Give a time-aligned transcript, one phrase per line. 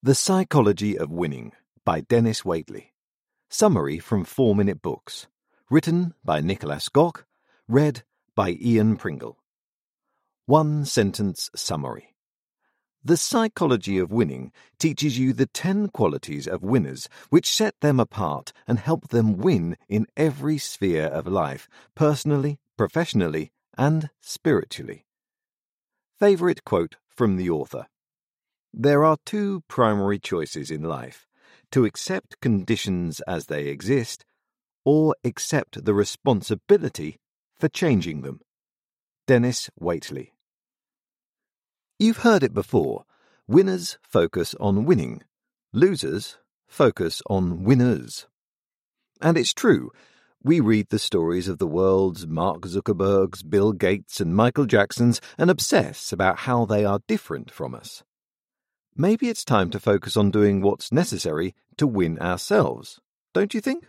[0.00, 1.50] The Psychology of Winning
[1.84, 2.90] by Denis Waitley.
[3.48, 5.26] Summary from 4 Minute Books.
[5.70, 7.24] Written by Niklas Göke.
[7.66, 8.04] Read
[8.36, 9.38] by Ian Pringle.
[10.46, 12.14] One sentence summary.
[13.02, 18.52] The Psychology of Winning teaches you the 10 qualities of winners which set them apart
[18.68, 25.06] and help them win in every sphere of life, personally, professionally, and spiritually.
[26.20, 27.88] Favorite quote from the author.
[28.74, 31.26] There are two primary choices in life
[31.70, 34.24] to accept conditions as they exist,
[34.84, 37.18] or accept the responsibility
[37.58, 38.40] for changing them.
[39.26, 40.30] Denis Waitley.
[41.98, 43.04] You've heard it before.
[43.46, 45.22] Winners focus on winning,
[45.72, 48.26] losers focus on winners.
[49.20, 49.90] And it's true.
[50.42, 55.50] We read the stories of the world's Mark Zuckerbergs, Bill Gates, and Michael Jacksons and
[55.50, 58.04] obsess about how they are different from us
[58.98, 63.00] maybe it's time to focus on doing what's necessary to win ourselves,
[63.32, 63.86] don't you think?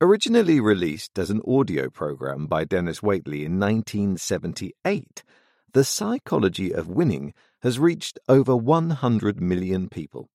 [0.00, 5.22] Originally released as an audio program by Denis Waitley in 1978,
[5.74, 10.30] The Psychology of Winning has reached over 100 million people.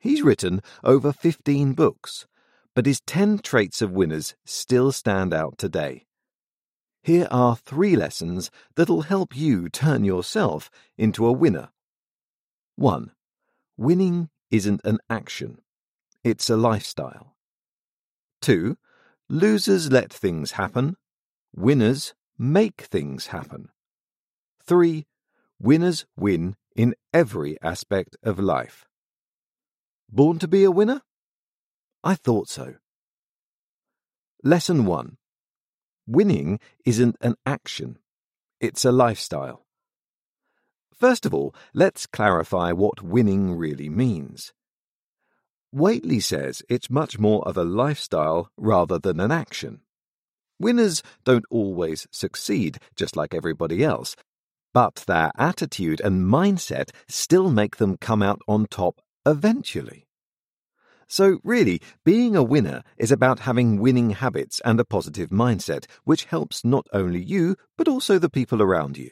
[0.00, 2.26] He's written over 15 books,
[2.74, 6.06] but his 10 traits of winners still stand out today.
[7.04, 11.68] Here are three lessons that'll help you turn yourself into a winner
[12.82, 13.12] 1.
[13.76, 15.58] Winning isn't an action,
[16.24, 17.36] it's a lifestyle.
[18.40, 18.76] 2.
[19.28, 20.96] Losers let things happen,
[21.54, 23.68] winners make things happen.
[24.66, 25.06] 3.
[25.60, 28.88] Winners win in every aspect of life.
[30.10, 31.02] Born to be a winner?
[32.02, 32.74] I thought so.
[34.42, 35.18] Lesson 1
[36.08, 38.00] Winning isn't an action,
[38.60, 39.66] it's a lifestyle.
[40.98, 44.52] First of all, let's clarify what winning really means.
[45.74, 49.80] Waitley says it's much more of a lifestyle rather than an action.
[50.58, 54.14] Winners don't always succeed, just like everybody else,
[54.74, 60.06] but their attitude and mindset still make them come out on top eventually.
[61.08, 66.24] So, really, being a winner is about having winning habits and a positive mindset, which
[66.24, 69.10] helps not only you, but also the people around you.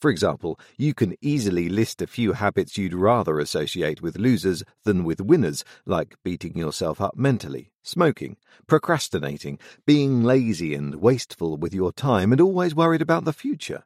[0.00, 5.04] For example, you can easily list a few habits you'd rather associate with losers than
[5.04, 11.92] with winners, like beating yourself up mentally, smoking, procrastinating, being lazy and wasteful with your
[11.92, 13.84] time, and always worried about the future.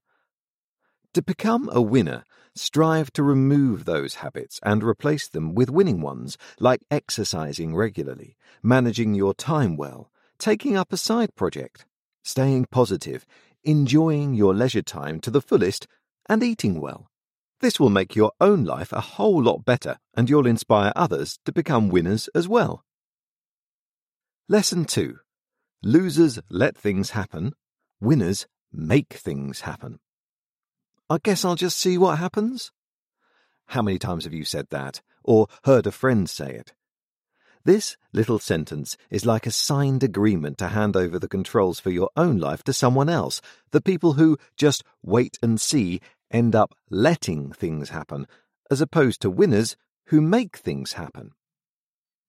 [1.14, 6.38] To become a winner, strive to remove those habits and replace them with winning ones,
[6.60, 11.86] like exercising regularly, managing your time well, taking up a side project,
[12.22, 13.26] staying positive,
[13.64, 15.88] enjoying your leisure time to the fullest
[16.28, 17.10] and eating well.
[17.60, 21.52] This will make your own life a whole lot better and you'll inspire others to
[21.52, 22.84] become winners as well.
[24.48, 25.18] Lesson 2
[25.82, 27.52] Losers let things happen,
[28.00, 29.98] winners make things happen.
[31.08, 32.72] I guess I'll just see what happens.
[33.68, 36.72] How many times have you said that, or heard a friend say it?
[37.64, 42.10] This little sentence is like a signed agreement to hand over the controls for your
[42.14, 43.40] own life to someone else,
[43.70, 46.02] the people who just wait and see
[46.34, 48.26] end up letting things happen,
[48.70, 51.30] as opposed to winners who make things happen.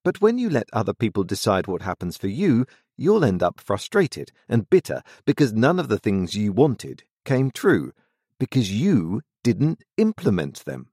[0.03, 4.31] But when you let other people decide what happens for you, you'll end up frustrated
[4.47, 7.91] and bitter because none of the things you wanted came true,
[8.39, 10.89] because you didn't implement them.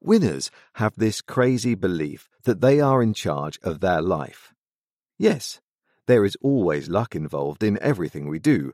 [0.00, 4.52] Winners have this crazy belief that they are in charge of their life.
[5.18, 5.60] Yes,
[6.06, 8.72] there is always luck involved in everything we do.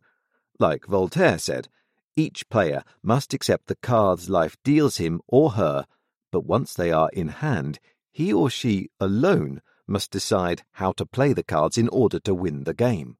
[0.58, 1.68] Like Voltaire said,
[2.16, 5.86] each player must accept the cards life deals him or her,
[6.30, 7.78] but once they are in hand,
[8.10, 12.64] he or she alone must decide how to play the cards in order to win
[12.64, 13.16] the game.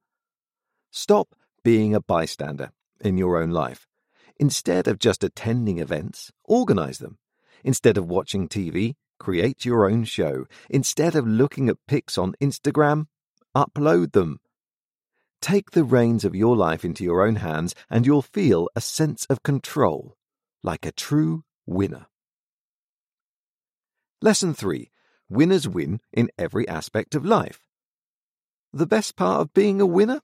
[0.91, 2.71] Stop being a bystander
[3.01, 3.87] in your own life.
[4.39, 7.17] Instead of just attending events, organize them.
[7.63, 10.45] Instead of watching TV, create your own show.
[10.69, 13.07] Instead of looking at pics on Instagram,
[13.55, 14.39] upload them.
[15.43, 19.25] Take the reins of your life into your own hands, and you'll feel a sense
[19.25, 20.15] of control,
[20.63, 22.05] like a true winner.
[24.21, 24.89] Lesson 3
[25.27, 27.59] Winners win in every aspect of life.
[28.71, 30.21] The best part of being a winner?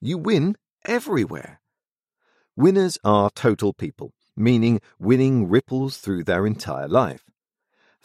[0.00, 0.54] You win
[0.84, 1.60] everywhere.
[2.54, 7.24] Winners are total people, meaning winning ripples through their entire life.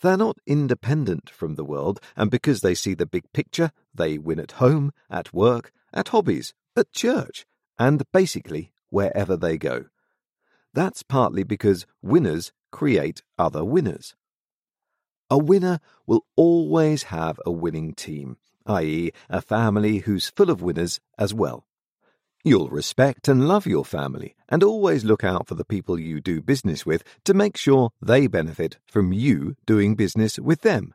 [0.01, 4.39] They're not independent from the world, and because they see the big picture, they win
[4.39, 7.45] at home, at work, at hobbies, at church,
[7.77, 9.85] and basically wherever they go.
[10.73, 14.15] That's partly because winners create other winners.
[15.29, 20.99] A winner will always have a winning team, i.e., a family who's full of winners
[21.17, 21.65] as well.
[22.43, 26.41] You'll respect and love your family and always look out for the people you do
[26.41, 30.93] business with to make sure they benefit from you doing business with them.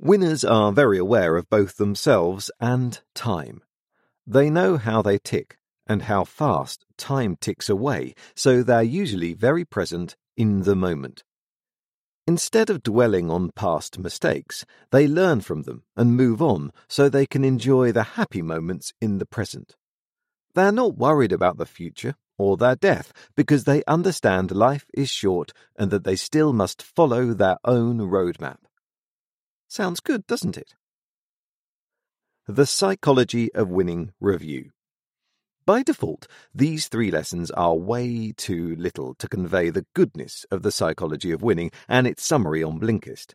[0.00, 3.62] Winners are very aware of both themselves and time.
[4.30, 9.64] They know how they tick and how fast time ticks away, so they're usually very
[9.64, 11.24] present in the moment.
[12.26, 17.24] Instead of dwelling on past mistakes, they learn from them and move on so they
[17.24, 19.76] can enjoy the happy moments in the present.
[20.54, 25.54] They're not worried about the future or their death because they understand life is short
[25.74, 28.58] and that they still must follow their own roadmap.
[29.68, 30.74] Sounds good, doesn't it?
[32.50, 34.70] The Psychology of Winning Review.
[35.66, 40.72] By default, these three lessons are way too little to convey the goodness of the
[40.72, 43.34] psychology of winning and its summary on Blinkist.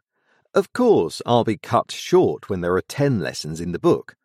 [0.56, 4.16] Of course, I'll be cut short when there are 10 lessons in the book.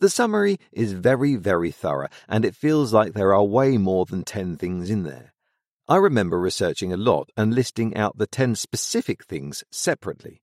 [0.00, 4.24] The summary is very, very thorough, and it feels like there are way more than
[4.24, 5.32] 10 things in there.
[5.88, 10.42] I remember researching a lot and listing out the 10 specific things separately.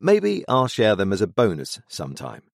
[0.00, 2.47] Maybe I'll share them as a bonus sometime.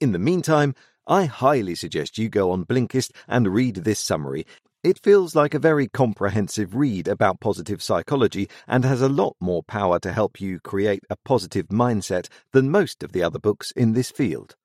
[0.00, 0.74] In the meantime,
[1.06, 4.46] I highly suggest you go on Blinkist and read this summary.
[4.82, 9.62] It feels like a very comprehensive read about positive psychology and has a lot more
[9.62, 13.92] power to help you create a positive mindset than most of the other books in
[13.92, 14.56] this field.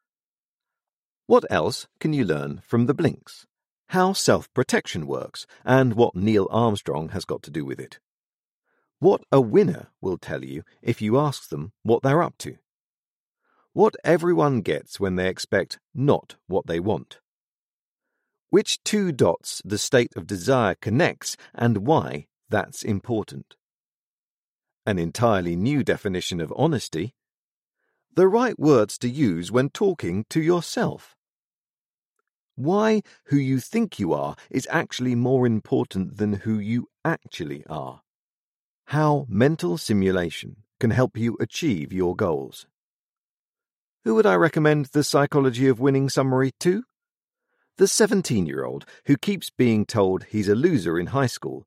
[1.28, 3.46] What else can you learn from the Blinks?
[3.90, 8.00] How self protection works and what Neil Armstrong has got to do with it.
[9.00, 12.58] What a winner will tell you if you ask them what they're up to
[13.80, 17.22] what everyone gets when they expect not what they want.
[18.50, 23.56] Which two dots the state of desire connects and why that's important.
[24.86, 27.16] An entirely new definition of honesty.
[28.16, 31.16] The right words to use when talking to yourself.
[32.58, 38.02] Why who you think you are is actually more important than who you actually are.
[38.88, 42.68] How mental simulation can help you achieve your goals.
[44.06, 46.84] Who would I recommend the Psychology of Winning summary to?
[47.78, 51.66] The 17 year old who keeps being told he's a loser in high school,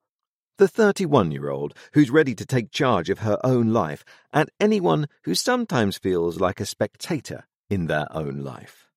[0.56, 4.02] the 31 year old who's ready to take charge of her own life,
[4.32, 8.88] and anyone who sometimes feels like a spectator in their own life.